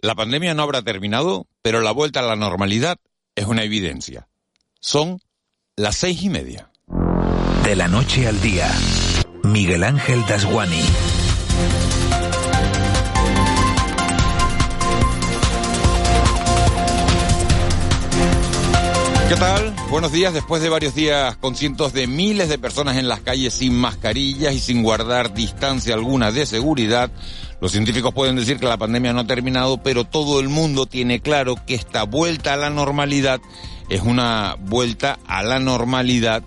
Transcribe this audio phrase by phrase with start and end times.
[0.00, 2.98] La pandemia no habrá terminado, pero la vuelta a la normalidad
[3.34, 4.28] es una evidencia.
[4.80, 5.20] Son
[5.74, 6.70] las seis y media.
[7.64, 8.70] De la noche al día,
[9.42, 10.82] Miguel Ángel Dasguani.
[19.28, 19.74] ¿Qué tal?
[19.90, 20.32] Buenos días.
[20.32, 24.54] Después de varios días con cientos de miles de personas en las calles sin mascarillas
[24.54, 27.10] y sin guardar distancia alguna de seguridad,
[27.60, 31.18] los científicos pueden decir que la pandemia no ha terminado, pero todo el mundo tiene
[31.18, 33.40] claro que esta vuelta a la normalidad
[33.88, 36.44] es una vuelta a la normalidad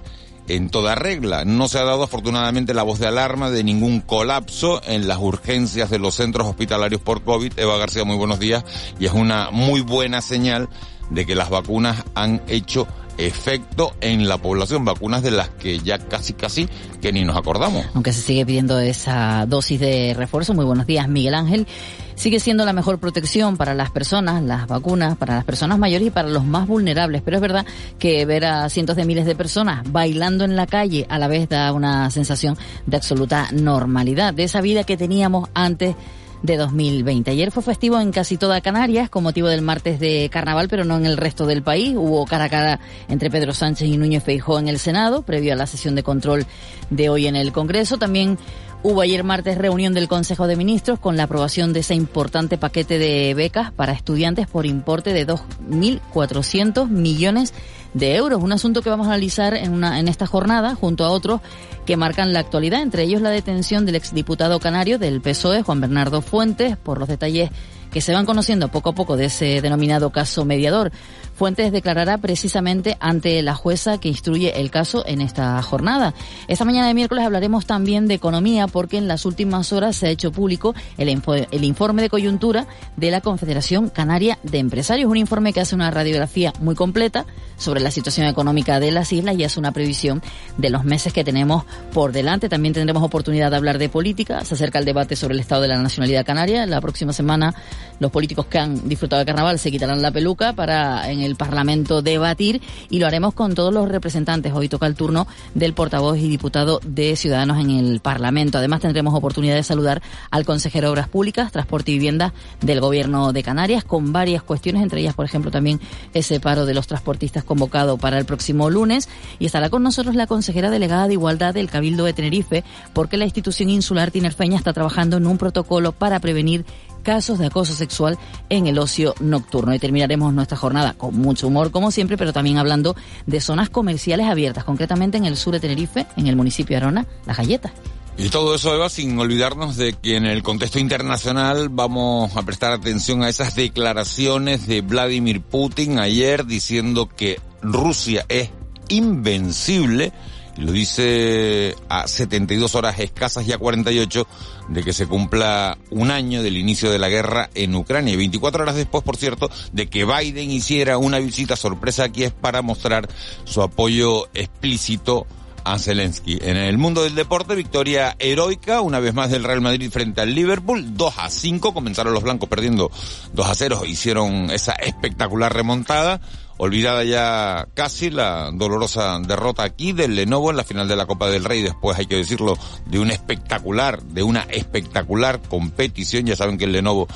[0.47, 1.43] en toda regla.
[1.43, 5.89] No se ha dado afortunadamente la voz de alarma de ningún colapso en las urgencias
[5.89, 7.59] de los centros hospitalarios por COVID.
[7.59, 8.63] Eva García, muy buenos días.
[9.02, 10.69] Y es una muy buena señal
[11.09, 12.87] de que las vacunas han hecho
[13.19, 16.69] efecto en la población, vacunas de las que ya casi casi
[17.01, 17.85] que ni nos acordamos.
[17.93, 20.53] Aunque se sigue pidiendo esa dosis de refuerzo.
[20.53, 21.67] Muy buenos días, Miguel Ángel.
[22.15, 26.11] Sigue siendo la mejor protección para las personas, las vacunas, para las personas mayores y
[26.11, 27.21] para los más vulnerables.
[27.21, 27.66] Pero es verdad
[27.97, 31.47] que ver a cientos de miles de personas bailando en la calle a la vez
[31.47, 35.95] da una sensación de absoluta normalidad, de esa vida que teníamos antes
[36.43, 37.31] de 2020.
[37.31, 40.97] Ayer fue festivo en casi toda Canarias con motivo del martes de carnaval, pero no
[40.97, 41.95] en el resto del país.
[41.95, 45.55] Hubo cara a cara entre Pedro Sánchez y Núñez Feijó en el Senado, previo a
[45.55, 46.45] la sesión de control
[46.89, 47.97] de hoy en el Congreso.
[47.97, 48.37] También
[48.81, 52.97] Hubo ayer martes reunión del Consejo de Ministros con la aprobación de ese importante paquete
[52.97, 57.59] de becas para estudiantes por importe de 2.400 millones de
[57.93, 58.41] euros.
[58.41, 61.41] Un asunto que vamos a analizar en, una, en esta jornada junto a otros
[61.85, 66.21] que marcan la actualidad, entre ellos la detención del exdiputado canario del PSOE, Juan Bernardo
[66.21, 67.49] Fuentes, por los detalles
[67.91, 70.91] que se van conociendo poco a poco de ese denominado caso mediador.
[71.39, 76.13] Fuentes declarará precisamente ante la jueza que instruye el caso en esta jornada.
[76.49, 80.09] Esta mañana de miércoles hablaremos también de economía porque en las últimas horas se ha
[80.09, 82.67] hecho público el, el informe de coyuntura
[82.97, 87.79] de la Confederación Canaria de Empresarios, un informe que hace una radiografía muy completa sobre
[87.79, 90.21] la situación económica de las islas y hace una previsión
[90.57, 91.63] de los meses que tenemos
[91.94, 92.49] por delante.
[92.49, 94.44] También tendremos oportunidad de hablar de política.
[94.44, 96.66] Se acerca el debate sobre el estado de la nacionalidad canaria.
[96.66, 97.53] La próxima semana
[97.99, 102.01] los políticos que han disfrutado de carnaval se quitarán la peluca para en el Parlamento
[102.01, 104.53] debatir y lo haremos con todos los representantes.
[104.53, 108.57] Hoy toca el turno del portavoz y diputado de Ciudadanos en el Parlamento.
[108.57, 110.01] Además tendremos oportunidad de saludar
[110.31, 114.84] al consejero de Obras Públicas, Transporte y Vivienda del Gobierno de Canarias con varias cuestiones,
[114.84, 115.79] entre ellas, por ejemplo, también
[116.13, 119.09] ese paro de los transportistas convocado para el próximo lunes.
[119.40, 122.63] Y estará con nosotros la consejera delegada de Igualdad del Cabildo de Tenerife,
[122.94, 126.66] porque la institución insular tinerfeña está trabajando en un protocolo para prevenir
[126.99, 128.17] casos de acoso sexual
[128.49, 129.73] en el ocio nocturno.
[129.73, 132.95] Y terminaremos nuestra jornada con mucho humor, como siempre, pero también hablando
[133.25, 137.05] de zonas comerciales abiertas, concretamente en el sur de Tenerife, en el municipio de Arona,
[137.25, 137.71] Las Galletas.
[138.17, 142.73] Y todo eso, Eva, sin olvidarnos de que en el contexto internacional vamos a prestar
[142.73, 148.49] atención a esas declaraciones de Vladimir Putin ayer diciendo que Rusia es
[148.89, 150.11] invencible
[150.59, 154.28] lo dice a 72 horas escasas y a 48
[154.70, 158.14] de que se cumpla un año del inicio de la guerra en Ucrania.
[158.14, 162.31] Y 24 horas después, por cierto, de que Biden hiciera una visita sorpresa aquí es
[162.31, 163.08] para mostrar
[163.46, 165.25] su apoyo explícito
[165.64, 166.40] a Zelensky.
[166.42, 170.34] En el mundo del deporte, victoria heroica, una vez más del Real Madrid frente al
[170.34, 172.91] Liverpool, 2 a 5, comenzaron los blancos perdiendo
[173.34, 176.22] 2 a 0, hicieron esa espectacular remontada
[176.59, 181.30] olvidada ya casi la dolorosa derrota aquí del Lenovo en la final de la Copa
[181.30, 186.58] del Rey, después hay que decirlo, de un espectacular, de una espectacular competición, ya saben
[186.58, 187.08] que el Lenovo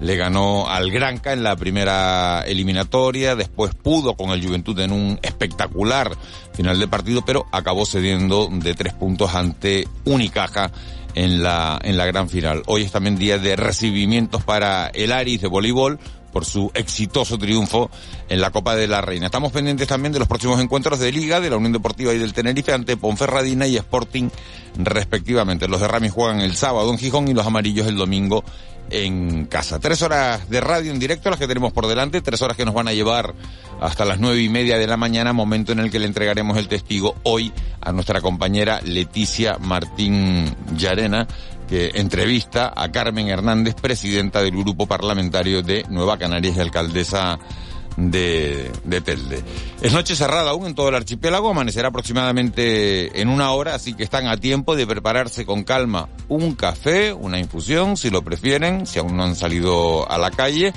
[0.00, 5.18] le ganó al Granca en la primera eliminatoria, después pudo con el Juventud en un
[5.22, 6.14] espectacular
[6.52, 10.72] final de partido, pero acabó cediendo de tres puntos ante Unicaja
[11.14, 12.62] en la, en la gran final.
[12.66, 15.98] Hoy es también día de recibimientos para el Aris de voleibol,
[16.32, 17.90] por su exitoso triunfo
[18.28, 19.26] en la Copa de la Reina.
[19.26, 22.32] Estamos pendientes también de los próximos encuentros de Liga, de la Unión Deportiva y del
[22.32, 24.28] Tenerife ante Ponferradina y Sporting
[24.78, 25.68] respectivamente.
[25.68, 28.44] Los de Ramis juegan el sábado en Gijón y los amarillos el domingo
[28.90, 29.78] en casa.
[29.78, 32.74] Tres horas de radio en directo las que tenemos por delante, tres horas que nos
[32.74, 33.34] van a llevar
[33.80, 36.68] hasta las nueve y media de la mañana, momento en el que le entregaremos el
[36.68, 41.26] testigo hoy a nuestra compañera Leticia Martín Llarena,
[41.70, 47.38] que entrevista a Carmen Hernández, presidenta del grupo parlamentario de Nueva Canarias y alcaldesa
[47.96, 49.42] de, de, Telde.
[49.82, 54.04] Es noche cerrada aún en todo el archipiélago, amanecerá aproximadamente en una hora, así que
[54.04, 58.98] están a tiempo de prepararse con calma un café, una infusión, si lo prefieren, si
[58.98, 60.72] aún no han salido a la calle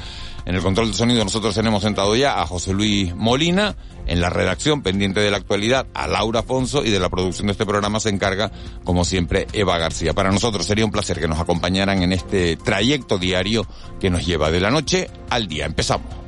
[0.45, 3.75] En el control de sonido nosotros tenemos sentado ya a José Luis Molina,
[4.05, 7.53] en la redacción pendiente de la actualidad a Laura Afonso y de la producción de
[7.53, 8.51] este programa se encarga,
[8.83, 10.13] como siempre, Eva García.
[10.13, 13.65] Para nosotros sería un placer que nos acompañaran en este trayecto diario
[13.99, 15.65] que nos lleva de la noche al día.
[15.65, 16.22] Empezamos.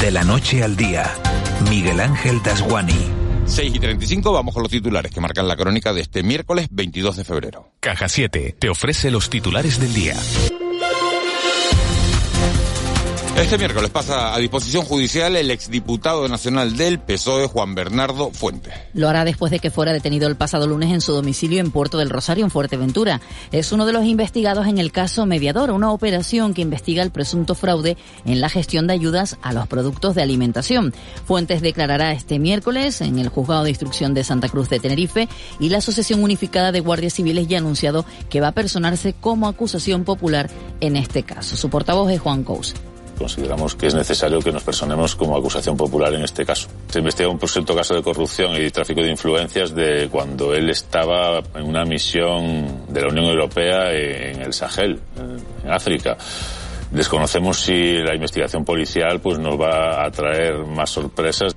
[0.00, 1.12] De la noche al día,
[1.68, 3.04] Miguel Ángel Dasguani.
[3.44, 7.18] 6 y 35, vamos con los titulares que marcan la crónica de este miércoles 22
[7.18, 7.72] de febrero.
[7.80, 10.16] Caja 7 te ofrece los titulares del día.
[13.40, 18.74] Este miércoles pasa a disposición judicial el exdiputado nacional del PSOE, Juan Bernardo Fuentes.
[18.92, 21.96] Lo hará después de que fuera detenido el pasado lunes en su domicilio en Puerto
[21.96, 23.22] del Rosario, en Fuerteventura.
[23.50, 27.54] Es uno de los investigados en el caso Mediador, una operación que investiga el presunto
[27.54, 27.96] fraude
[28.26, 30.92] en la gestión de ayudas a los productos de alimentación.
[31.24, 35.70] Fuentes declarará este miércoles en el Juzgado de Instrucción de Santa Cruz de Tenerife y
[35.70, 40.04] la Asociación Unificada de Guardias Civiles ya ha anunciado que va a personarse como acusación
[40.04, 40.50] popular
[40.80, 41.56] en este caso.
[41.56, 42.74] Su portavoz es Juan Cous
[43.20, 46.68] consideramos que es necesario que nos personemos como acusación popular en este caso.
[46.88, 51.42] Se investiga un presunto caso de corrupción y tráfico de influencias de cuando él estaba
[51.54, 54.98] en una misión de la Unión Europea en el Sahel,
[55.62, 56.16] en África.
[56.90, 61.54] Desconocemos si la investigación policial pues nos va a traer más sorpresas.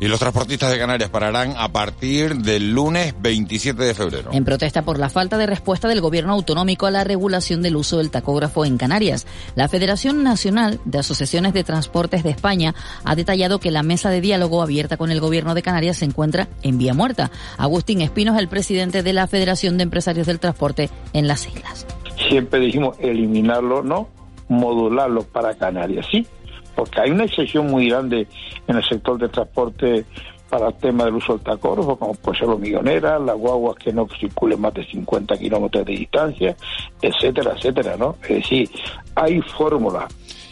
[0.00, 4.30] Y los transportistas de Canarias pararán a partir del lunes 27 de febrero.
[4.32, 7.98] En protesta por la falta de respuesta del gobierno autonómico a la regulación del uso
[7.98, 13.58] del tacógrafo en Canarias, la Federación Nacional de Asociaciones de Transportes de España ha detallado
[13.58, 16.94] que la mesa de diálogo abierta con el gobierno de Canarias se encuentra en vía
[16.94, 17.30] muerta.
[17.56, 21.86] Agustín Espino es el presidente de la Federación de Empresarios del Transporte en las islas.
[22.28, 24.08] Siempre dijimos eliminarlo, no,
[24.48, 26.26] modularlo para Canarias, sí,
[26.76, 28.28] porque hay una excepción muy grande
[28.68, 30.04] en el sector de transporte
[30.48, 34.06] para el tema del uso del tacógrafo, como puede ser los las guaguas que no
[34.20, 36.56] circulen más de 50 kilómetros de distancia,
[37.02, 38.16] etcétera, etcétera, ¿no?
[38.22, 38.70] Es decir,
[39.16, 40.04] hay fórmulas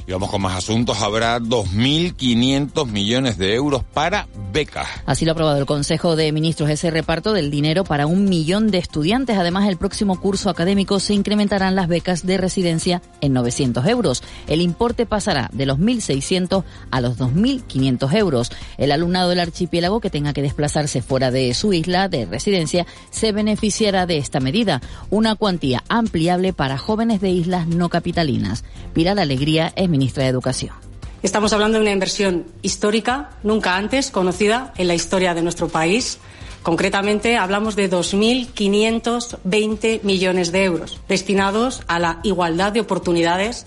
[0.07, 1.01] y vamos con más asuntos.
[1.01, 4.87] Habrá 2.500 millones de euros para becas.
[5.07, 8.71] Así lo ha aprobado el Consejo de Ministros ese reparto del dinero para un millón
[8.71, 9.37] de estudiantes.
[9.39, 14.23] Además, el próximo curso académico se incrementarán las becas de residencia en 900 euros.
[14.47, 18.53] El importe pasará de los 1.600 a los 2.500 euros.
[18.79, 23.33] El alumnado del archipiélago que tenga que desplazarse fuera de su isla de residencia se
[23.33, 24.81] beneficiará de esta medida,
[25.11, 28.65] una cuantía ampliable para jóvenes de islas no capitalinas.
[28.93, 30.75] Pilar Alegría es ministra de Educación.
[31.23, 36.19] Estamos hablando de una inversión histórica, nunca antes conocida en la historia de nuestro país.
[36.65, 43.67] Concretamente, hablamos de 2.520 millones de euros destinados a la igualdad de oportunidades,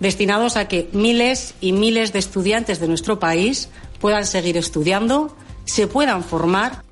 [0.00, 3.68] destinados a que miles y miles de estudiantes de nuestro país
[4.00, 5.32] puedan seguir estudiando,
[5.64, 6.82] se puedan formar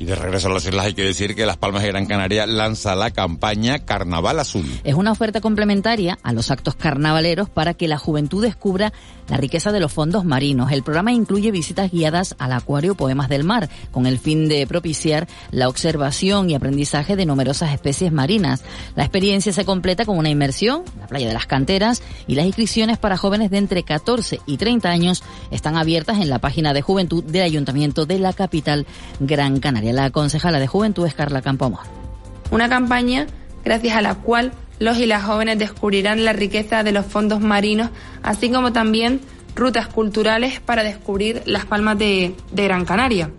[0.00, 2.46] y de regreso a las islas hay que decir que Las Palmas de Gran Canaria
[2.46, 4.64] lanza la campaña Carnaval Azul.
[4.82, 8.94] Es una oferta complementaria a los actos carnavaleros para que la juventud descubra
[9.28, 10.72] la riqueza de los fondos marinos.
[10.72, 15.28] El programa incluye visitas guiadas al acuario Poemas del Mar, con el fin de propiciar
[15.50, 18.62] la observación y aprendizaje de numerosas especies marinas.
[18.96, 22.46] La experiencia se completa con una inmersión en la playa de las canteras y las
[22.46, 26.80] inscripciones para jóvenes de entre 14 y 30 años están abiertas en la página de
[26.80, 28.86] juventud del Ayuntamiento de la capital
[29.20, 31.80] Gran Canaria la concejala de Juventud es Carla Campomor.
[32.50, 33.26] Una campaña
[33.64, 37.90] gracias a la cual los y las jóvenes descubrirán la riqueza de los fondos marinos,
[38.22, 39.20] así como también
[39.54, 43.30] rutas culturales para descubrir las palmas de, de Gran Canaria.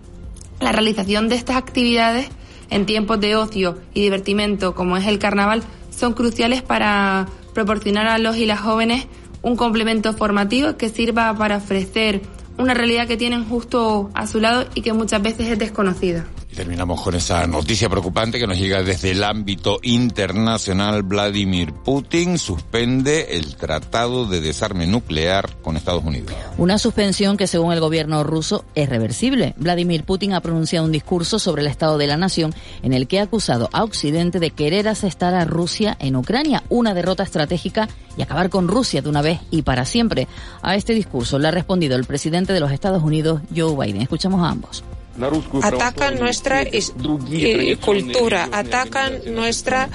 [0.60, 2.30] La realización de estas actividades
[2.70, 8.18] en tiempos de ocio y divertimento, como es el carnaval, son cruciales para proporcionar a
[8.18, 9.08] los y las jóvenes
[9.42, 12.22] un complemento formativo que sirva para ofrecer
[12.58, 16.26] una realidad que tienen justo a su lado y que muchas veces es desconocida.
[16.52, 21.02] Y terminamos con esa noticia preocupante que nos llega desde el ámbito internacional.
[21.02, 26.36] Vladimir Putin suspende el tratado de desarme nuclear con Estados Unidos.
[26.58, 29.54] Una suspensión que según el gobierno ruso es reversible.
[29.56, 32.54] Vladimir Putin ha pronunciado un discurso sobre el estado de la nación
[32.84, 36.94] en el que ha acusado a Occidente de querer asestar a Rusia en Ucrania, una
[36.94, 40.28] derrota estratégica y acabar con Rusia de una vez y para siempre.
[40.62, 44.02] A este discurso le ha respondido el presidente de los Estados Unidos, Joe Biden.
[44.02, 44.84] Escuchamos a ambos
[45.62, 46.64] atacan nuestra
[47.82, 49.90] cultura, atacan nuestra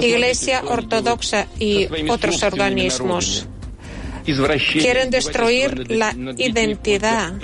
[0.00, 3.46] iglesia ortodoxa y otros organismos.
[4.24, 7.34] Quieren destruir la identidad.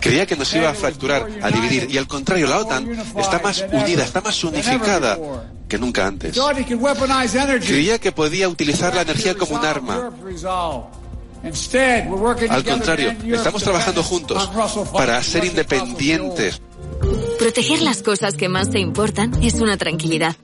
[0.00, 3.64] Creía que nos iba a fracturar, a dividir, y al contrario, la OTAN está más
[3.72, 5.18] unida, está más unificada
[5.68, 6.38] que nunca antes.
[7.66, 10.12] Creía que podía utilizar la energía como un arma.
[12.48, 14.50] Al contrario, estamos trabajando juntos
[14.92, 16.60] para ser independientes.
[17.38, 20.36] Proteger las cosas que más te importan es una tranquilidad.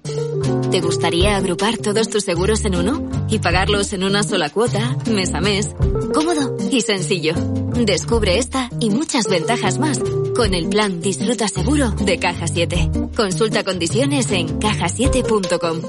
[0.70, 5.34] ¿Te gustaría agrupar todos tus seguros en uno y pagarlos en una sola cuota, mes
[5.34, 5.74] a mes?
[6.14, 7.34] Cómodo y sencillo.
[7.74, 9.98] Descubre esta y muchas ventajas más
[10.34, 12.90] con el plan Disfruta Seguro de Caja 7.
[13.14, 15.82] Consulta condiciones en cajasiete.com.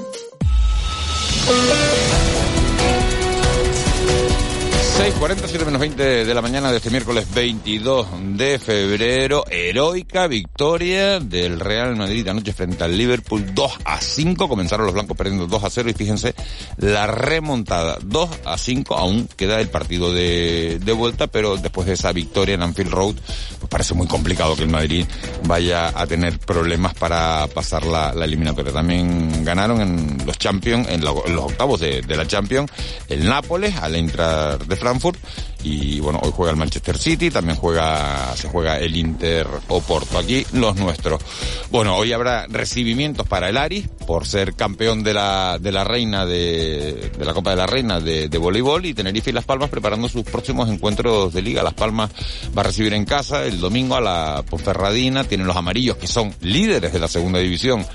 [4.94, 9.44] 6.47 menos 20 de la mañana de este miércoles 22 de febrero.
[9.50, 14.48] Heroica victoria del Real Madrid anoche frente al Liverpool 2 a 5.
[14.48, 16.34] Comenzaron los blancos perdiendo 2 a 0 y fíjense
[16.76, 18.94] la remontada 2 a 5.
[18.94, 23.16] Aún queda el partido de, de vuelta, pero después de esa victoria en Anfield Road,
[23.58, 25.06] pues parece muy complicado que el Madrid
[25.44, 28.72] vaya a tener problemas para pasar la, la eliminatoria.
[28.72, 32.70] También ganaron en los Champions, en, los octavos de, de, la Champions,
[33.08, 35.18] el Nápoles al entrar de Frankfurt
[35.62, 40.18] y bueno, hoy juega el Manchester City, también juega, se juega el Inter Oporto.
[40.18, 41.22] Aquí los nuestros.
[41.70, 46.26] Bueno, hoy habrá recibimientos para el Aris por ser campeón de la, de la reina
[46.26, 49.70] de, de la Copa de la Reina de, de voleibol y Tenerife y Las Palmas
[49.70, 51.62] preparando sus próximos encuentros de liga.
[51.62, 52.10] Las Palmas
[52.56, 56.34] va a recibir en casa el domingo a la Ponferradina, tienen los amarillos que son
[56.42, 57.86] líderes de la segunda división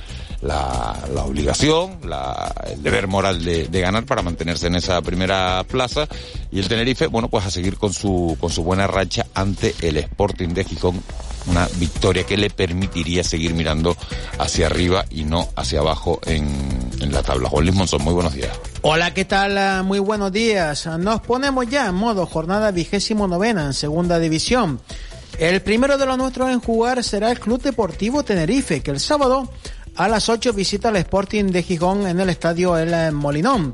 [0.42, 5.64] la, la obligación, la, el deber moral de, de, ganar para mantenerse en esa primera
[5.68, 6.08] plaza
[6.52, 9.98] y el Tenerife, bueno, pues a seguir con su, con su buena racha ante el
[9.98, 11.04] Sporting de Gijón,
[11.48, 13.98] una victoria que le permitiría seguir mirando
[14.38, 16.48] hacia arriba y no hacia abajo en,
[17.02, 17.50] en la tabla.
[17.50, 18.52] Juan Luis Monzón, muy buenos días.
[18.82, 19.84] Hola, ¿qué tal?
[19.84, 20.88] Muy buenos días.
[21.00, 24.80] Nos ponemos ya en modo jornada vigésimo novena en segunda división.
[25.40, 29.50] El primero de los nuestros en jugar será el Club Deportivo Tenerife, que el sábado
[30.00, 33.74] a las 8 visita al Sporting de Gijón en el estadio El Molinón.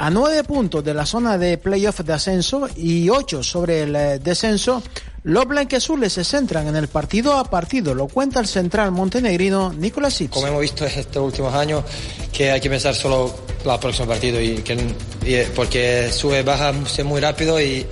[0.00, 4.82] A nueve puntos de la zona de playoff de ascenso y ocho sobre el descenso,
[5.22, 10.14] los blanqueazules se centran en el partido a partido, lo cuenta el central montenegrino Nicolás
[10.14, 10.32] Sitz.
[10.32, 11.84] Como hemos visto estos últimos años,
[12.32, 13.32] que hay que pensar solo
[13.64, 14.74] el próximo partido, y que,
[15.24, 16.72] y porque sube, baja
[17.04, 17.86] muy rápido y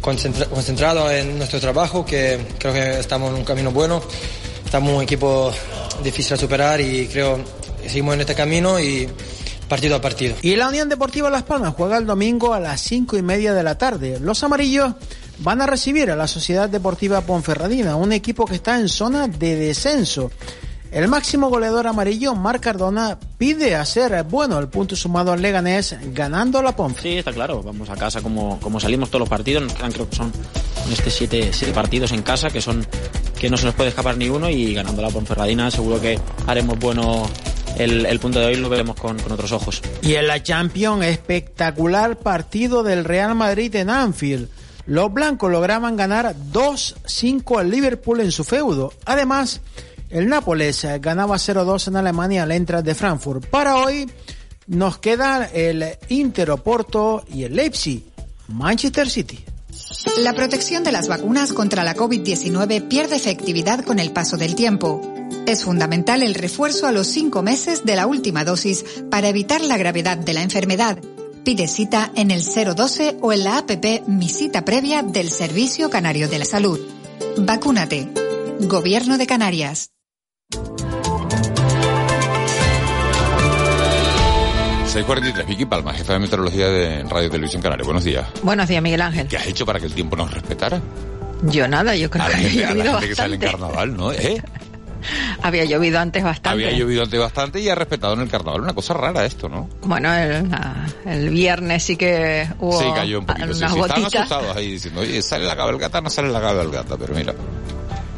[0.00, 4.00] concentra, concentrado en nuestro trabajo, que creo que estamos en un camino bueno.
[4.64, 5.52] Estamos un equipo
[6.02, 7.38] difícil a superar y creo
[7.82, 9.08] que seguimos en este camino y
[9.68, 10.36] partido a partido.
[10.42, 13.62] Y la Unión Deportiva Las Palmas juega el domingo a las cinco y media de
[13.62, 14.18] la tarde.
[14.20, 14.94] Los amarillos
[15.38, 19.56] van a recibir a la Sociedad Deportiva Ponferradina, un equipo que está en zona de
[19.56, 20.30] descenso.
[20.94, 26.62] El máximo goleador amarillo, Marc Cardona, pide hacer bueno el punto sumado al Leganés ganando
[26.62, 27.02] la Ponfe.
[27.02, 27.64] Sí, está claro.
[27.64, 29.72] Vamos a casa como, como salimos todos los partidos.
[29.72, 30.30] Creo que son
[30.92, 32.86] este siete, siete partidos en casa que son
[33.44, 36.78] que no se nos puede escapar ni uno y ganando la Ponferradina seguro que haremos
[36.78, 37.28] bueno
[37.76, 39.82] el, punto de hoy lo veremos con, otros ojos.
[40.00, 44.48] Y en la Champions, espectacular partido del Real Madrid en Anfield.
[44.86, 48.94] Los blancos lograban ganar 2-5 al Liverpool en su feudo.
[49.04, 49.60] Además,
[50.08, 53.44] el Nápoles ganaba 0-2 en Alemania al entrar de Frankfurt.
[53.48, 54.10] Para hoy
[54.68, 58.04] nos queda el Inter Oporto y el Leipzig,
[58.48, 59.44] Manchester City.
[60.18, 65.00] La protección de las vacunas contra la COVID-19 pierde efectividad con el paso del tiempo.
[65.46, 69.76] Es fundamental el refuerzo a los cinco meses de la última dosis para evitar la
[69.76, 70.98] gravedad de la enfermedad.
[71.44, 76.28] Pide cita en el 012 o en la APP Mi Cita Previa del Servicio Canario
[76.28, 76.80] de la Salud.
[77.36, 78.08] Vacúnate.
[78.60, 79.93] Gobierno de Canarias.
[84.94, 87.84] 643, Vicky Palma, jefa de meteorología de Radio Televisión Canaria.
[87.84, 88.28] Buenos días.
[88.44, 89.26] Buenos días, Miguel Ángel.
[89.26, 90.80] ¿Qué has hecho para que el tiempo nos respetara?
[91.42, 93.40] Yo nada, yo creo a que gente, había a la llovido gente que sale en
[93.40, 93.64] bastante.
[93.66, 94.12] carnaval, ¿no?
[94.12, 94.40] ¿Eh?
[95.42, 96.64] Había llovido antes bastante.
[96.64, 98.60] Había llovido antes bastante y ha respetado en el carnaval.
[98.60, 99.68] Una cosa rara esto, ¿no?
[99.82, 103.48] Bueno, el, viernes sí que hubo sí, cayó un poquito.
[103.52, 107.14] Sí, sí, estaban asustados ahí diciendo, oye, sale la cabalgata, no sale la cabalgata, pero
[107.14, 107.34] mira.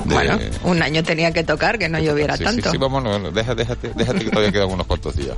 [0.07, 2.65] De- Bueno, un año tenía que tocar que no lloviera sí, tanto.
[2.71, 5.37] Sí, sí, vamos, no, no, déjate, déjate, déjate que todavía quedan unos cuantos días.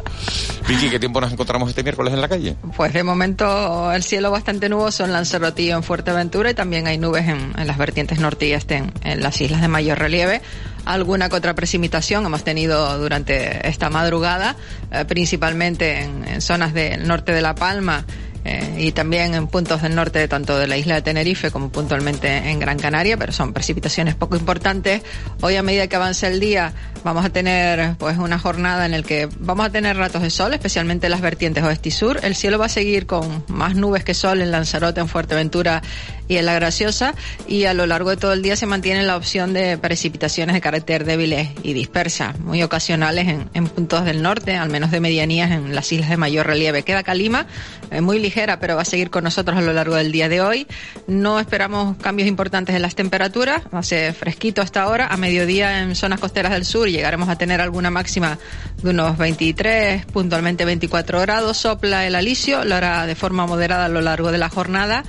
[0.69, 2.57] Vicky, ¿qué tiempo nos encontramos este miércoles en la calle?
[2.77, 6.99] Pues de momento el cielo bastante nuboso en Lanzarote y en Fuerteventura y también hay
[6.99, 10.41] nubes en, en las vertientes norte y este en, en las islas de mayor relieve.
[10.85, 14.57] Alguna que otra precipitación hemos tenido durante esta madrugada,
[14.91, 18.05] eh, principalmente en, en zonas del norte de La Palma
[18.49, 22.29] eh, y también en puntos del norte tanto de la isla de Tenerife como puntualmente
[22.51, 25.03] en Gran Canaria, pero son precipitaciones poco importantes.
[25.43, 26.73] Hoy a medida que avance el día
[27.05, 30.55] vamos a tener pues una jornada en la que vamos a tener ratos de sol,
[30.55, 32.21] especialmente en las vertientes oeste y sur.
[32.23, 35.83] El cielo va a seguir con más nubes que sol en Lanzarote, en Fuerteventura
[36.27, 37.15] y en La Graciosa
[37.47, 40.61] y a lo largo de todo el día se mantiene la opción de precipitaciones de
[40.61, 45.51] carácter débiles y dispersas, muy ocasionales en, en puntos del norte, al menos de medianías
[45.51, 46.83] en las islas de mayor relieve.
[46.83, 47.47] Queda calima,
[47.91, 50.41] eh, muy ligera pero va a seguir con nosotros a lo largo del día de
[50.41, 50.67] hoy.
[51.07, 55.09] No esperamos cambios importantes en las temperaturas, ser fresquito hasta ahora.
[55.09, 58.39] A mediodía en zonas costeras del sur llegaremos a tener alguna máxima
[58.83, 61.57] de unos 23, puntualmente 24 grados.
[61.57, 65.05] Sopla el alisio, lo hará de forma moderada a lo largo de la jornada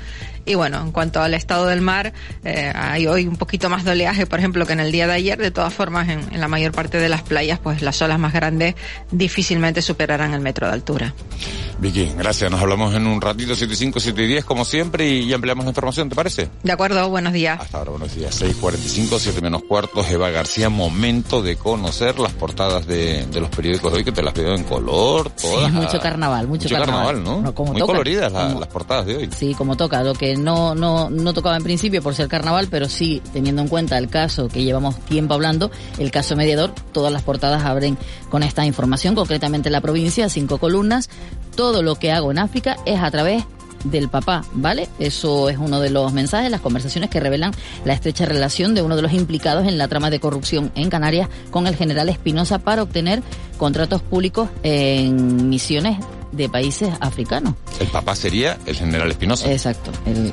[0.49, 2.11] y bueno, en cuanto al estado del mar,
[2.43, 5.13] eh, hay hoy un poquito más de oleaje, por ejemplo, que en el día de
[5.13, 5.37] ayer.
[5.37, 8.33] De todas formas, en, en la mayor parte de las playas, pues las olas más
[8.33, 8.73] grandes
[9.11, 11.13] difícilmente superarán el metro de altura.
[11.79, 12.51] Vicky, gracias.
[12.51, 16.49] Nos hablamos en un ratito, 7.5, 7.10, como siempre, y, ampliamos la información, ¿te parece?
[16.61, 17.59] De acuerdo, buenos días.
[17.61, 18.41] Hasta ahora, buenos días.
[18.41, 20.09] 6.45, 7 menos cuartos.
[20.09, 24.21] Eva García, momento de conocer las portadas de, de los periódicos de hoy, que te
[24.21, 25.71] las veo en color, todas.
[25.71, 27.23] Sí, mucho carnaval, mucho, mucho carnaval.
[27.23, 27.39] ¿no?
[27.39, 29.29] no como Muy coloridas las portadas de hoy.
[29.37, 30.03] Sí, como toca.
[30.03, 33.67] Lo que no, no, no tocaba en principio por ser carnaval, pero sí, teniendo en
[33.67, 37.97] cuenta el caso que llevamos tiempo hablando, el caso mediador, todas las portadas abren
[38.29, 41.09] con esta información, concretamente la provincia, cinco columnas.
[41.55, 43.43] Todo lo que hago en África es a través
[43.83, 44.89] del papá, ¿vale?
[44.99, 47.53] Eso es uno de los mensajes, las conversaciones que revelan
[47.85, 51.29] la estrecha relación de uno de los implicados en la trama de corrupción en Canarias
[51.51, 53.21] con el general Espinosa para obtener
[53.57, 55.97] contratos públicos en misiones
[56.31, 57.55] de países africanos.
[57.79, 59.51] El papá sería el general Espinosa.
[59.51, 59.91] Exacto.
[60.05, 60.31] El,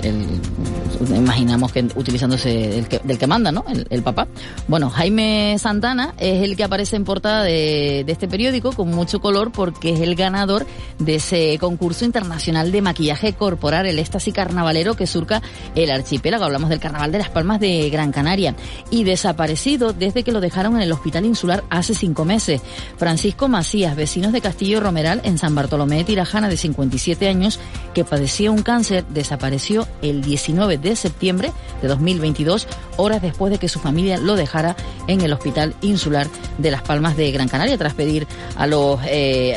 [1.15, 3.65] imaginamos que utilizándose el que, del que manda, ¿no?
[3.91, 4.29] El, papá.
[4.69, 9.21] Bueno, Jaime Santana es el que aparece en portada de, de este periódico con mucho
[9.21, 10.67] color porque es el ganador
[10.99, 15.43] de ese concurso internacional de maquillaje corporal, el éxtasis carnavalero que surca
[15.75, 16.45] el archipiélago.
[16.45, 18.55] Hablamos del carnaval de las Palmas de Gran Canaria.
[18.91, 22.61] Y desaparecido desde que lo dejaron en el hospital insular hace cinco meses.
[22.97, 27.61] Francisco Macías, vecinos de Castillo Romeral en San Bartolomé Bartolomé Tirajana, de 57 años,
[27.95, 32.67] que padecía un cáncer, desapareció el 19 de septiembre de 2022,
[32.97, 34.75] horas después de que su familia lo dejara
[35.07, 36.27] en el Hospital Insular
[36.59, 38.27] de Las Palmas de Gran Canaria, tras pedir
[38.57, 39.57] a los eh,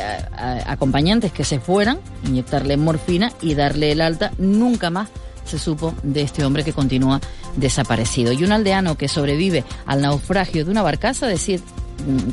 [0.66, 4.30] acompañantes que se fueran, inyectarle morfina y darle el alta.
[4.38, 5.08] Nunca más
[5.44, 7.20] se supo de este hombre que continúa
[7.56, 8.32] desaparecido.
[8.32, 11.64] Y un aldeano que sobrevive al naufragio de una barcaza de siete,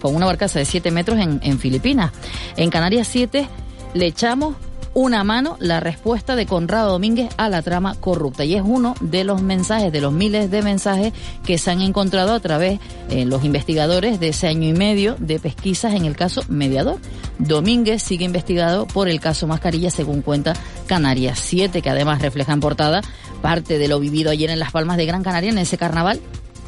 [0.02, 2.12] con una barcaza de 7 metros en, en Filipinas.
[2.56, 3.50] En Canarias 7
[3.94, 4.56] le echamos
[4.98, 8.46] una mano la respuesta de Conrado Domínguez a la trama corrupta.
[8.46, 11.14] Y es uno de los mensajes, de los miles de mensajes
[11.46, 12.80] que se han encontrado a través
[13.10, 17.00] de eh, los investigadores de ese año y medio de pesquisas en el caso Mediador.
[17.38, 20.54] Domínguez sigue investigado por el caso Mascarilla, según cuenta
[20.88, 23.02] Canarias 7, que además refleja en portada
[23.44, 26.20] parte de lo vivido ayer en Las Palmas de Gran Canaria en ese carnaval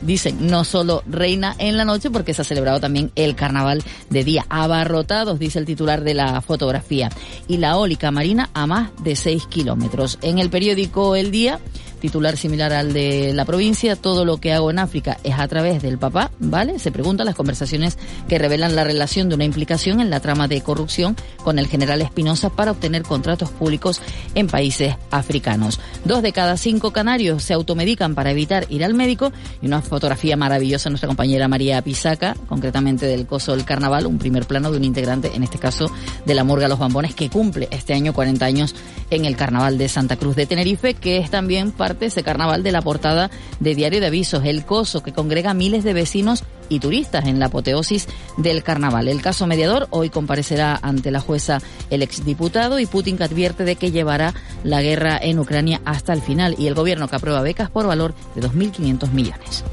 [0.02, 4.24] dicen, no solo reina en la noche, porque se ha celebrado también el carnaval de
[4.24, 4.46] día.
[4.50, 7.10] Abarrotados, dice el titular de la fotografía.
[7.48, 10.18] Y la ólica marina a más de 6 kilómetros.
[10.22, 11.60] En el periódico El Día
[12.00, 15.82] titular similar al de la provincia, todo lo que hago en África es a través
[15.82, 16.80] del papá, ¿vale?
[16.80, 20.62] Se preguntan las conversaciones que revelan la relación de una implicación en la trama de
[20.62, 24.02] corrupción con el general Espinosa para obtener contratos públicos
[24.36, 25.80] en países africanos.
[26.06, 29.32] Dos de cada cinco canarios se automedican para evitar ir al médico
[29.62, 34.46] y una fotografía maravillosa nuestra compañera María Pisaca, concretamente del Coso del Carnaval, un primer
[34.46, 35.92] plano de un integrante, en este caso
[36.26, 38.76] de la Morga Los Bambones, que cumple este año 40 años
[39.10, 42.72] en el Carnaval de Santa Cruz de Tenerife, que es también para ese carnaval de
[42.72, 47.26] la portada de Diario de Avisos, el coso que congrega miles de vecinos y turistas
[47.26, 49.08] en la apoteosis del carnaval.
[49.08, 53.76] El caso mediador hoy comparecerá ante la jueza el exdiputado y Putin que advierte de
[53.76, 57.70] que llevará la guerra en Ucrania hasta el final y el gobierno que aprueba becas
[57.70, 59.64] por valor de 2.500 millones.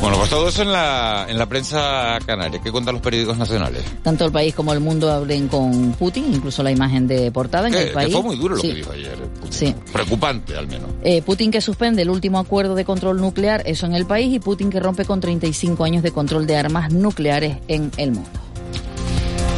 [0.00, 2.60] Bueno, pues todo eso en la, en la prensa canaria.
[2.62, 3.82] ¿Qué cuentan los periódicos nacionales?
[4.02, 7.74] Tanto el país como el mundo hablen con Putin, incluso la imagen de portada en
[7.74, 8.12] el país.
[8.12, 9.16] fue muy duro lo que dijo ayer.
[9.40, 9.52] Putin.
[9.52, 9.74] Sí.
[9.92, 10.90] Preocupante, al menos.
[11.02, 14.40] Eh, Putin que suspende el último acuerdo de control nuclear, eso en el país, y
[14.40, 18.43] Putin que rompe con 35 años de control de armas nucleares en el mundo.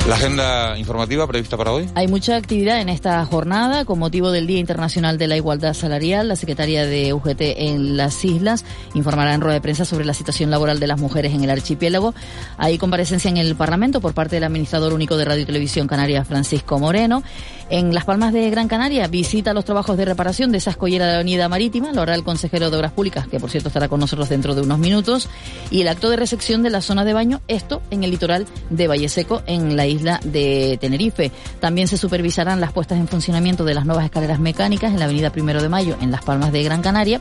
[0.09, 1.90] ¿La agenda informativa prevista para hoy?
[1.97, 6.29] Hay mucha actividad en esta jornada con motivo del Día Internacional de la Igualdad Salarial.
[6.29, 8.64] La secretaria de UGT en las islas
[8.95, 12.14] informará en rueda de prensa sobre la situación laboral de las mujeres en el archipiélago.
[12.57, 16.25] Hay comparecencia en el Parlamento por parte del administrador único de Radio y Televisión Canaria,
[16.25, 17.25] Francisco Moreno.
[17.69, 21.12] En Las Palmas de Gran Canaria visita los trabajos de reparación de esa escollera de
[21.14, 23.99] la Avenida Marítima, lo hará el consejero de Obras Públicas, que por cierto estará con
[23.99, 25.29] nosotros dentro de unos minutos,
[25.69, 28.87] y el acto de recepción de la zona de baño, esto en el litoral de
[28.87, 31.30] Valle Seco, en la isla de Tenerife.
[31.61, 35.30] También se supervisarán las puestas en funcionamiento de las nuevas escaleras mecánicas en la Avenida
[35.30, 37.20] Primero de Mayo, en Las Palmas de Gran Canaria,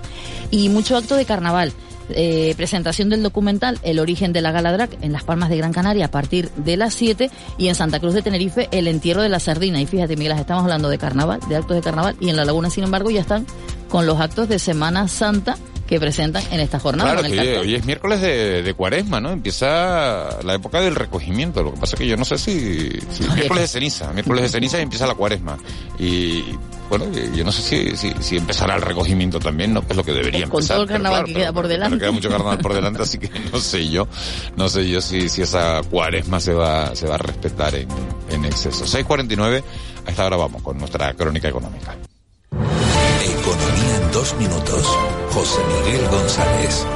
[0.52, 1.74] y mucho acto de carnaval.
[2.10, 6.06] Eh, presentación del documental El origen de la Galadrac en Las Palmas de Gran Canaria
[6.06, 9.40] a partir de las 7 y en Santa Cruz de Tenerife el entierro de la
[9.40, 9.82] sardina.
[9.82, 12.70] Y fíjate, Miguel, estamos hablando de carnaval, de actos de carnaval y en la laguna,
[12.70, 13.48] sin embargo, ya están
[13.90, 15.58] con los actos de Semana Santa
[15.88, 17.14] que presentan en esta jornada.
[17.14, 19.32] Claro, que hoy, es miércoles de, cuaresma, ¿no?
[19.32, 21.64] Empieza la época del recogimiento.
[21.64, 23.00] Lo que pasa es que yo no sé si,
[23.36, 25.58] miércoles de ceniza, miércoles de ceniza y empieza la cuaresma.
[26.00, 26.44] Y
[26.90, 30.44] bueno, yo no sé si, si, empezará el recogimiento también, no es lo que debería
[30.44, 30.52] empezar.
[30.52, 32.00] Con todo el carnaval que queda por delante.
[32.00, 34.08] queda mucho carnaval por delante, así que no sé yo,
[34.56, 37.88] no sé yo si, si esa cuaresma se va, se va a respetar en,
[38.30, 38.86] en exceso.
[38.86, 39.64] 6.49,
[40.06, 41.96] a esta hora vamos con nuestra crónica económica.
[43.24, 43.95] Economía
[44.26, 44.98] dos minutos.
[45.32, 46.88] José Miguel González.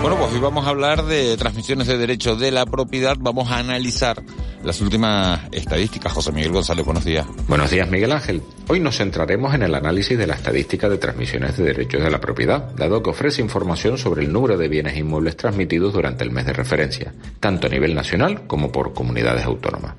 [0.00, 3.16] Bueno, pues hoy vamos a hablar de transmisiones de derechos de la propiedad.
[3.18, 4.22] Vamos a analizar
[4.62, 6.12] las últimas estadísticas.
[6.12, 7.26] José Miguel González, buenos días.
[7.48, 8.42] Buenos días, Miguel Ángel.
[8.68, 12.20] Hoy nos centraremos en el análisis de la estadística de transmisiones de derechos de la
[12.20, 16.46] propiedad, dado que ofrece información sobre el número de bienes inmuebles transmitidos durante el mes
[16.46, 19.94] de referencia, tanto a nivel nacional como por comunidades autónomas.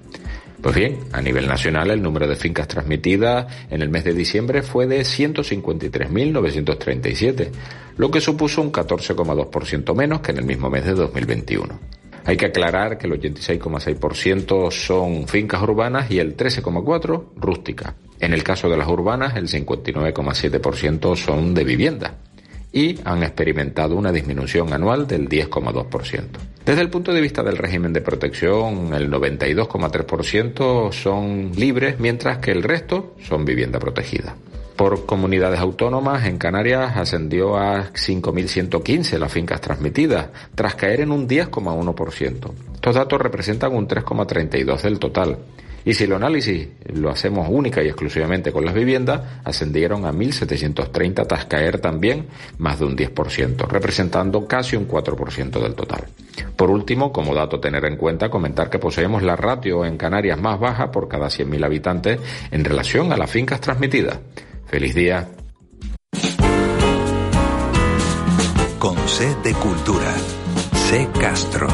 [0.66, 4.64] Pues bien, a nivel nacional el número de fincas transmitidas en el mes de diciembre
[4.64, 7.52] fue de 153.937,
[7.98, 11.80] lo que supuso un 14,2% menos que en el mismo mes de 2021.
[12.26, 17.94] Hay que aclarar que el 86,6% son fincas urbanas y el 13,4% rústicas.
[18.20, 22.16] En el caso de las urbanas, el 59,7% son de vivienda
[22.74, 26.55] y han experimentado una disminución anual del 10,2%.
[26.66, 32.52] Desde el punto de vista del régimen de protección, el 92,3% son libres, mientras que
[32.52, 34.36] el resto son vivienda protegida.
[34.76, 41.30] Por comunidades autónomas, en Canarias ascendió a 5.115 las fincas transmitidas, tras caer en un
[41.30, 42.52] 10,1%.
[42.74, 45.38] Estos datos representan un 3,32% del total.
[45.86, 51.28] Y si el análisis lo hacemos única y exclusivamente con las viviendas, ascendieron a 1.730
[51.28, 52.26] tras caer también
[52.58, 56.06] más de un 10%, representando casi un 4% del total.
[56.56, 60.42] Por último, como dato a tener en cuenta, comentar que poseemos la ratio en Canarias
[60.42, 62.20] más baja por cada 100.000 habitantes
[62.50, 64.20] en relación a las fincas transmitidas.
[64.66, 65.28] Feliz día.
[68.80, 70.14] Con C de Cultura.
[70.74, 71.68] C Castro.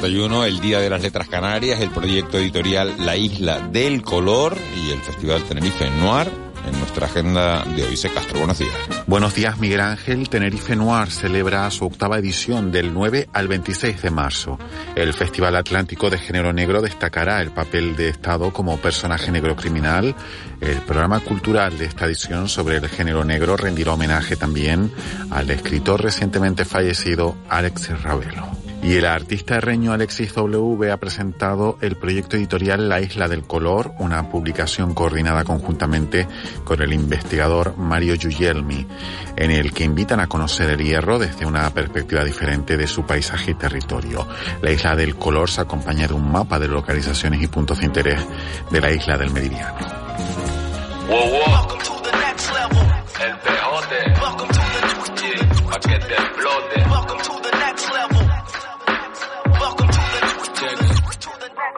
[0.00, 4.90] 651, el Día de las Letras Canarias, el proyecto editorial La Isla del Color y
[4.90, 6.30] el Festival Tenerife Noir
[6.66, 7.96] en nuestra agenda de hoy.
[7.96, 8.74] Se Castro, buenos días.
[9.06, 10.28] Buenos días, Miguel Ángel.
[10.28, 14.58] Tenerife Noir celebra su octava edición del 9 al 26 de marzo.
[14.94, 20.14] El Festival Atlántico de Género Negro destacará el papel de Estado como personaje negro criminal.
[20.60, 24.92] El programa cultural de esta edición sobre el género negro rendirá homenaje también
[25.30, 28.65] al escritor recientemente fallecido Alex Ravelo.
[28.86, 33.94] Y el artista reño Alexis W ha presentado el proyecto editorial La Isla del Color,
[33.98, 36.28] una publicación coordinada conjuntamente
[36.62, 38.86] con el investigador Mario Giugelmi,
[39.34, 43.50] en el que invitan a conocer el hierro desde una perspectiva diferente de su paisaje
[43.50, 44.24] y territorio.
[44.62, 48.24] La Isla del Color se acompaña de un mapa de localizaciones y puntos de interés
[48.70, 49.80] de la isla del Meridiano.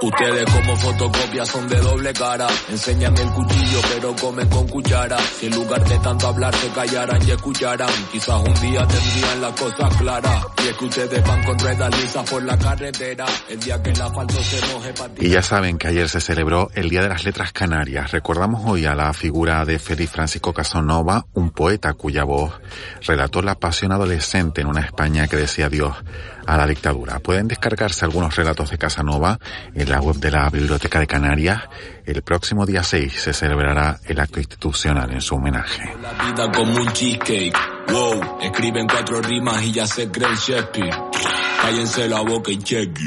[0.00, 2.46] Ustedes como fotocopias son de doble cara.
[2.68, 5.18] Enséñame el cuchillo, pero comen con cuchara.
[5.18, 9.60] Si en lugar de tanto hablar se callaran y escucharan, quizás un día tendrían las
[9.60, 10.46] cosas claras.
[10.64, 13.26] Y es que ustedes van con ruedas lisas por la carretera.
[13.48, 16.88] El día que el asfalto se moje Y ya saben que ayer se celebró el
[16.88, 18.12] Día de las Letras Canarias.
[18.12, 22.60] Recordamos hoy a la figura de Félix Francisco Casanova, un poeta cuya voz
[23.04, 25.96] relató la pasión adolescente en una España que decía adiós
[26.48, 27.18] a la dictadura.
[27.18, 29.38] Pueden descargarse algunos relatos de Casanova
[29.74, 31.62] en la web de la Biblioteca de Canarias.
[32.06, 35.94] El próximo día 6 se celebrará el acto institucional en su homenaje.
[36.00, 37.54] La vida como un cheesecake.
[37.88, 40.96] Wow, escriben cuatro rimas y ya se cree Shakespeare.
[41.60, 42.98] Cállense la boca y check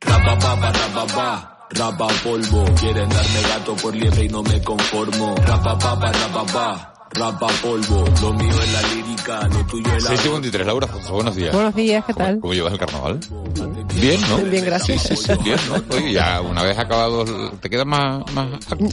[0.00, 2.64] Rapa, pa, rapa, polvo.
[2.78, 5.34] Quieren darme gato por liebre y no me conformo.
[5.44, 8.04] Rapa, pa, rapa, polvo.
[8.20, 10.10] Lo mío es la lírica, lo tuyo es la...
[10.10, 11.54] 653, Laura, buenos días.
[11.54, 12.40] Buenos días, ¿qué tal?
[12.40, 13.20] ¿Cómo, llevas el carnaval?
[13.94, 14.38] Bien, ¿no?
[14.38, 15.02] Bien, gracias.
[15.02, 15.96] Sí, sí, bien, ¿no?
[15.96, 17.24] Oye, ya una vez acabado,
[17.60, 18.48] ¿te quedas más, más,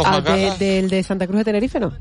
[0.05, 0.21] ah,
[0.57, 1.91] del de Santa Cruz de Tenerife, ¿no?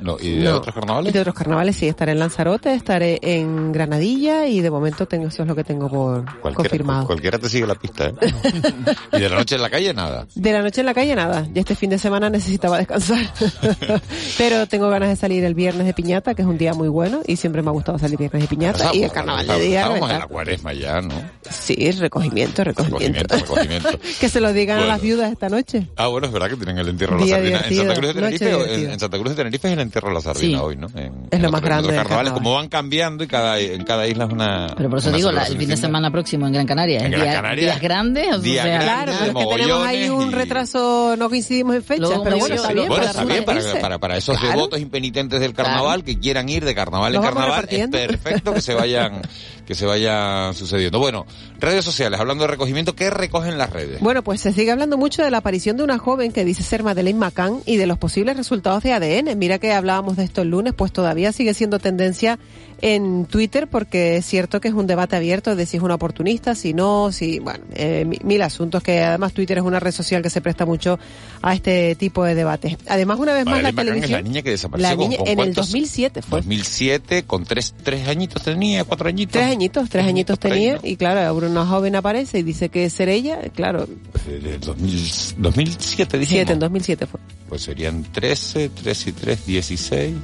[0.00, 1.10] No, ¿Y de otros carnavales?
[1.10, 1.88] Y de otros carnavales, sí.
[1.88, 5.88] Estaré en Lanzarote, estaré en Granadilla y de momento tengo, eso es lo que tengo
[5.88, 7.06] por confirmado.
[7.06, 8.14] Cualquiera te sigue la pista, ¿eh?
[9.12, 10.26] ¿Y de la noche en la calle nada?
[10.34, 11.46] De la noche en la calle nada.
[11.52, 13.18] Ya este fin de semana necesitaba descansar.
[14.38, 17.20] Pero tengo ganas de salir el viernes de piñata, que es un día muy bueno
[17.26, 19.82] y siempre me ha gustado salir viernes de piñata y el carnaval de día.
[19.82, 21.14] Estamos en la cuaresma ya, ¿no?
[21.48, 23.36] Sí, recogimiento, recogimiento.
[23.36, 23.88] recogimiento,
[24.20, 25.86] que se lo digan a las viudas esta noche.
[25.96, 27.60] Ah, bueno, es verdad que tienen el entierro de la sardina.
[27.68, 28.92] ¿En Santa Cruz de Tenerife?
[28.92, 30.64] En Santa Cruz de Tenerife es el entierro de la sardina Sí.
[30.64, 30.86] hoy, ¿no?
[30.94, 32.32] En- Es en lo más grande carnavales, carnaval.
[32.34, 34.66] como van cambiando y cada, en cada isla es una.
[34.76, 37.22] Pero por eso digo, la- el fin de semana próximo en Gran Canaria En Gran
[37.24, 40.34] día, Canaria, días grandes, o día sea, Claro, pero es que tenemos ahí un y-
[40.34, 42.88] retraso, no coincidimos en fechas, pero bueno, está sí, bien.
[42.88, 43.80] Bueno, para bien para, repartirse.
[43.80, 44.54] para, para esos Claro.
[44.56, 48.74] devotos impenitentes del carnaval que quieran ir de carnaval en carnaval, es perfecto que se
[48.74, 49.22] vayan,
[49.66, 50.98] que se vayan sucediendo.
[50.98, 51.26] Bueno,
[51.60, 54.00] redes sociales, hablando de recogimiento, ¿qué recogen las redes?
[54.00, 56.82] Bueno, pues se sigue hablando mucho de la aparición de una joven que dice ser
[56.82, 59.36] Madeleine McCann y de los posibles resultados de ADN.
[59.36, 62.38] Mira que hablábamos de esto el lunes, pues todavía sigue siendo tendencia
[62.82, 66.54] en Twitter porque es cierto que es un debate abierto de si es una oportunista,
[66.54, 70.22] si no, si, bueno, eh, mi- mil asuntos que además Twitter es una red social
[70.22, 70.98] que se presta mucho
[71.42, 72.78] a este tipo de debates.
[72.88, 74.12] Además, una vez más la McCann es televisión...
[74.12, 76.38] la niña que desapareció La con- niña con en el cuántos- 2007 fue.
[76.40, 79.32] 2007, con tres, tres añitos tenía, cuatro añitos.
[79.34, 80.80] Tres añitos, tres añitos ahí, tenía ¿no?
[80.82, 83.86] y claro, ahora una joven aparece y dice que es ser ella, claro,
[84.26, 86.28] de 2000 2007 dijimos.
[86.38, 87.20] siete, en 2007 fue.
[87.50, 90.14] Pues serían 13, 3 y 3, 16.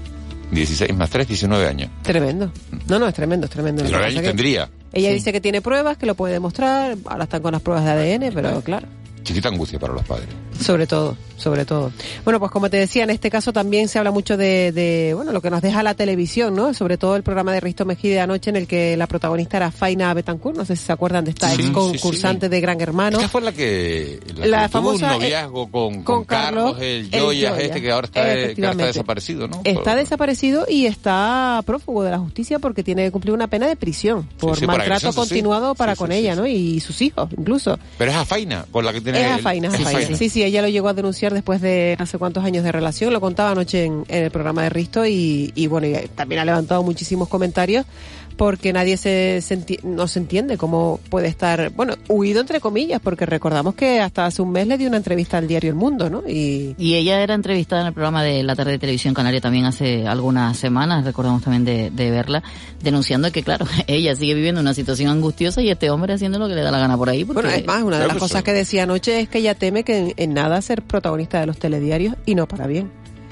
[0.52, 1.90] 16 más 3, 19 años.
[2.02, 2.52] Tremendo.
[2.88, 3.82] No, no, es tremendo, es tremendo.
[3.82, 4.70] Lo que 19 pasa años tendría.
[4.92, 5.14] Ella Sí.
[5.14, 8.30] dice que tiene pruebas, que lo puede demostrar, ahora están con las pruebas de ADN,
[8.32, 8.86] pero claro,
[9.24, 10.28] Chiquita angustia para los padres.
[10.60, 11.92] Sobre todo, sobre todo.
[12.24, 15.32] Bueno, pues como te decía, en este caso también se habla mucho de, de, bueno,
[15.32, 16.72] lo que nos deja la televisión, ¿no?
[16.74, 19.70] Sobre todo el programa de Risto Mejide de anoche en el que la protagonista era
[19.70, 22.80] Faina Betancourt, no sé si se acuerdan de esta Sí, ex sí, concursante de Gran
[22.80, 23.18] Hermano.
[23.18, 26.24] Esta fue la que, la La que tuvo un famosa, eh, noviazgo con, con con
[26.24, 28.86] Carlos, Carlos, el Joyas este que ahora está, que ahora está Efectivamente.
[28.86, 29.60] desaparecido, ¿no?
[29.64, 33.66] Está Por- desaparecido y está prófugo de la justicia porque tiene que cumplir una pena
[33.68, 36.46] de prisión por maltrato continuado para con ella, ¿no?
[36.46, 37.78] Y sus hijos, incluso.
[37.98, 39.20] Pero es a Faina, con la que tiene...
[39.20, 39.38] Es a.
[39.38, 39.70] Faina.
[40.16, 43.12] Sí, sí, ella lo llegó a denunciar después de no sé cuántos años de relación,
[43.12, 46.44] lo contaba anoche en, en el programa de Risto y, y bueno, y también ha
[46.44, 47.86] levantado muchísimos comentarios
[48.36, 53.00] porque nadie se, se enti- no se entiende cómo puede estar, bueno, huido entre comillas,
[53.02, 56.10] porque recordamos que hasta hace un mes le dio una entrevista al diario El Mundo,
[56.10, 56.22] ¿no?
[56.28, 59.64] Y, Y ella era entrevistada en el programa de la tarde de televisión canaria también
[59.64, 62.42] hace algunas semanas, recordamos también de, de verla,
[62.82, 66.54] denunciando que claro, ella sigue viviendo una situación angustiosa y este hombre haciendo lo que
[66.54, 67.24] le da la gana por ahí.
[67.24, 68.44] Porque, Bueno, es más, una de Claro las cosas sí.
[68.44, 71.58] que decía anoche es que ella teme que en, en nada ser protagonista de los
[71.58, 72.90] telediarios y no para bien.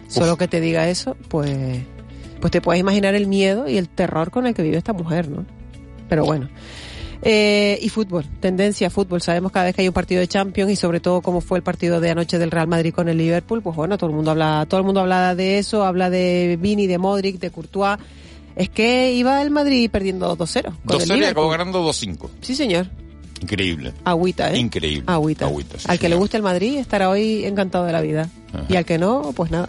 [0.08, 1.78] Solo que te diga eso, pues,
[2.44, 5.30] pues te puedes imaginar el miedo y el terror con el que vive esta mujer,
[5.30, 5.46] ¿no?
[6.10, 6.50] Pero bueno.
[7.22, 9.22] Eh, y fútbol, tendencia a fútbol.
[9.22, 11.64] Sabemos cada vez que hay un partido de Champions y sobre todo cómo fue el
[11.64, 14.66] partido de anoche del Real Madrid con el Liverpool, pues bueno, todo el mundo habla,
[14.68, 17.96] todo el mundo habla de eso, habla de Vini, de Modric, de Courtois.
[18.56, 20.64] Es que iba el Madrid perdiendo 2-0.
[20.84, 22.28] con el 2-0 y acabó ganando 2-5.
[22.42, 22.88] Sí, señor.
[23.44, 23.92] Increíble.
[24.04, 24.56] Agüita, ¿eh?
[24.58, 25.04] Increíble.
[25.06, 25.44] Agüita.
[25.44, 28.30] Agüita, sí, al que le guste el Madrid estará hoy encantado de la vida.
[28.54, 28.64] Ajá.
[28.70, 29.66] Y al que no, pues nada.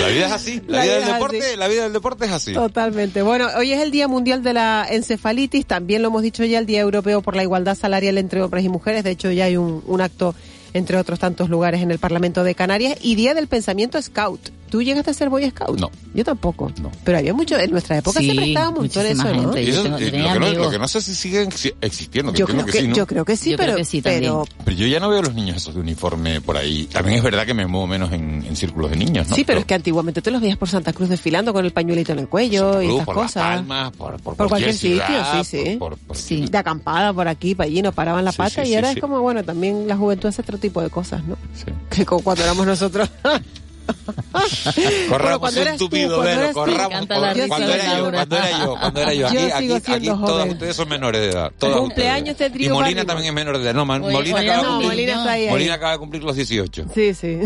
[0.00, 0.62] La vida es así.
[0.68, 1.56] La, La vida vida del deporte, así.
[1.56, 2.52] la vida del deporte es así.
[2.52, 3.22] Totalmente.
[3.22, 5.66] Bueno, hoy es el Día Mundial de la Encefalitis.
[5.66, 8.68] También lo hemos dicho ya, el Día Europeo por la Igualdad Salarial entre hombres y
[8.68, 9.02] mujeres.
[9.02, 10.36] De hecho, ya hay un, un acto,
[10.72, 12.96] entre otros tantos lugares, en el Parlamento de Canarias.
[13.02, 14.40] Y Día del Pensamiento Scout.
[14.74, 15.78] ¿Tú llegaste a ser Boy Scout?
[15.78, 15.88] No.
[16.14, 16.72] Yo tampoco.
[17.04, 19.32] Pero había mucho, en nuestra época Sí, se prestaba un montón eso, ¿no?
[19.52, 19.62] gente.
[19.62, 20.56] Y Yo eso, tengo- eh, lo, que no, amigos.
[20.66, 22.96] lo que no sé si siguen exi- existiendo, que Yo creo que, que, sí, ¿no?
[22.96, 24.22] yo creo que sí, Yo creo pero, que sí también.
[24.22, 26.86] pero Pero yo ya no veo a los niños esos de uniforme por ahí.
[26.86, 29.36] También es verdad que me muevo menos en, en círculos de niños, ¿no?
[29.36, 32.10] Sí, pero es que antiguamente tú los veías por Santa Cruz desfilando con el pañuelito
[32.10, 33.36] en el cuello y estas por cosas.
[33.36, 35.76] Las Palmas, por, por, Por cualquier sitio, ciudad, sí, sí.
[35.76, 36.46] Por, por- por- Sí.
[36.50, 38.98] De acampada por aquí, para allí, nos paraban la Sí, pata sí, y ahora es
[38.98, 41.36] como, bueno, también la juventud hace otro tipo de cosas, ¿no?
[41.54, 41.66] sí.
[41.94, 43.08] Que como cuando éramos nosotros.
[45.08, 47.06] Corramos cuando un tupido cuando velo, corramos.
[47.06, 49.20] Cuando de era yo, cuando era yo, cuando era yo.
[49.20, 51.52] Yo Aquí, sigo aquí, aquí todas ustedes son menores de edad.
[51.58, 53.74] Todas Cumpleaños de Drew Y Molina también es menor de edad.
[53.74, 55.50] No, Molina oye, acaba de no, cumplir, Molina está ahí, ahí.
[55.50, 56.86] Molina acaba de cumplir los 18.
[56.94, 57.38] Sí, sí.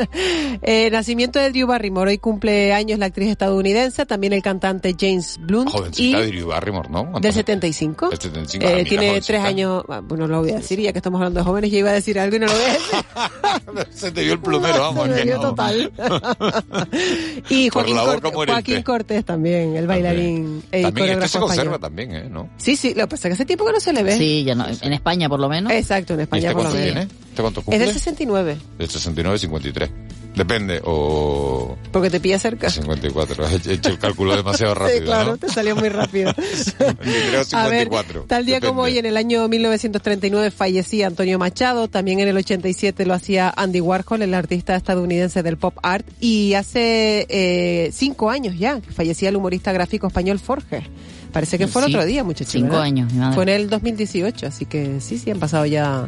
[0.62, 2.10] eh, nacimiento de Drew Barrymore.
[2.10, 5.70] Hoy cumple años la actriz estadounidense, también el cantante James Blunt.
[5.70, 7.18] Jovencita y de Drew Barrymore, ¿no?
[7.20, 8.10] del 75.
[8.10, 8.66] Del 75.
[8.66, 9.26] Ah, Eh, mira, tiene jovencita.
[9.34, 9.82] tres años.
[9.88, 11.90] ah, Bueno, no lo voy a decir, ya que estamos hablando de jóvenes, yo iba
[11.90, 13.86] a decir algo y no lo voy a decir.
[13.98, 15.04] Se te dio el plumero, vamos.
[15.08, 15.42] Se me dio no.
[15.70, 16.90] Total.
[17.48, 18.32] y Joaquín, Cortés.
[18.48, 21.80] Joaquín Cortés también, el bailarín eh, y También este se conserva español.
[21.80, 22.28] también, ¿eh?
[22.30, 22.48] ¿No?
[22.56, 24.16] Sí, sí, lo que pasa es que hace tiempo que no se le ve.
[24.18, 25.72] Sí, ya no, en España por lo menos.
[25.72, 26.84] Exacto, en ¿Y España este por lo menos.
[26.84, 27.00] tiene?
[27.02, 27.78] ¿Este cuánto Es cumple?
[27.84, 29.90] del 69, Del 69 53.
[30.34, 32.70] Depende, o porque te pilla cerca.
[32.70, 33.46] 54.
[33.48, 35.36] He hecho el cálculo demasiado rápido, sí, claro, ¿no?
[35.38, 36.32] te salió muy rápido.
[36.54, 38.24] 53 o A ver, 54.
[38.28, 43.06] tal día como hoy, en el año 1939 fallecía Antonio Machado, también en el 87
[43.06, 48.56] lo hacía Andy Warhol, el artista estadounidense del pop art, y hace eh, cinco años
[48.56, 50.84] ya que fallecía el humorista gráfico español Forge.
[51.32, 52.52] Parece que fue el otro día, muchachos.
[52.52, 52.82] cinco ¿verdad?
[52.82, 53.34] años, mi madre.
[53.34, 56.06] Fue en el 2018, así que sí, sí, han pasado ya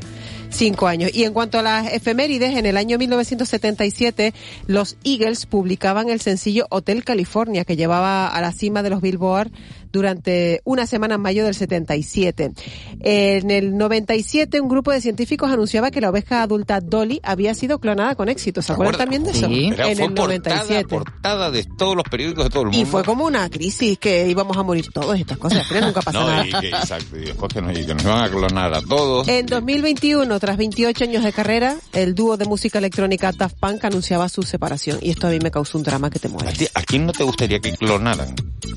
[0.53, 1.11] cinco años.
[1.12, 4.35] Y en cuanto a las efemérides, en el año 1977
[4.67, 9.51] los Eagles publicaban el sencillo Hotel California, que llevaba a la cima de los Billboard
[9.93, 12.53] durante una semana en mayo del 77.
[13.01, 17.79] En el 97 un grupo de científicos anunciaba que la oveja adulta Dolly había sido
[17.79, 18.63] clonada con éxito.
[18.63, 19.47] ¿Se acuerdan también de eso?
[19.47, 19.67] Sí.
[19.67, 20.85] En fue el 97.
[20.89, 22.81] Portada, portada de todos los periódicos de todo el mundo.
[22.81, 25.67] Y fue como una crisis que íbamos a morir todos estas cosas.
[25.67, 26.47] Final nunca pasó no, nada.
[26.47, 29.29] y que, exacto, y después que nos, y que nos iban a clonar a todos.
[29.29, 34.29] En 2021, tras 28 años de carrera, el dúo de música electrónica Daft Punk anunciaba
[34.29, 34.99] su separación.
[35.03, 36.59] Y esto a mí me causó un drama que te ¿A, mueres.
[36.59, 38.35] ti- a quién no te gustaría que clonaran?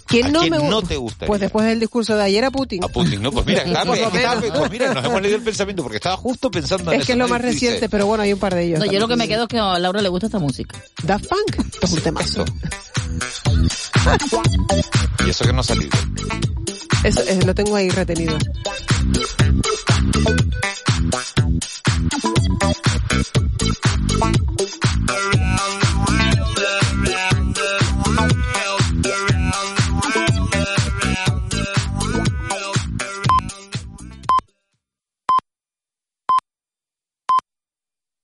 [0.08, 1.28] ¿Quién ¿A no quién me no te gustaría?
[1.28, 2.84] Pues después del discurso de ayer a Putin.
[2.84, 4.44] A Putin, no, pues mira, estaba- menos.
[4.58, 7.24] pues mira, nos hemos leído el pensamiento porque estaba justo pensando en Es que eso,
[7.24, 8.80] es lo más dice, reciente, pero bueno, hay un par de ellos.
[8.80, 10.78] No, yo lo que me quedo es que a Laura le gusta esta música.
[11.04, 12.46] Daft Punk, esto es un temazo.
[15.26, 15.90] Y eso que no ha salido.
[17.04, 18.38] Eso, eh, lo tengo ahí retenido.